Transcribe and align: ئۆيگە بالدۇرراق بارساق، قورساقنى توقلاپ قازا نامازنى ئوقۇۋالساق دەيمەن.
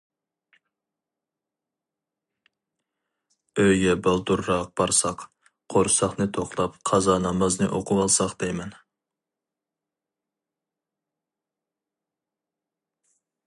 ئۆيگە 3.63 3.93
بالدۇرراق 4.07 4.67
بارساق، 4.81 5.19
قورساقنى 5.75 6.27
توقلاپ 6.39 6.79
قازا 6.91 7.17
نامازنى 7.27 7.69
ئوقۇۋالساق 7.79 8.35
دەيمەن. 8.45 8.75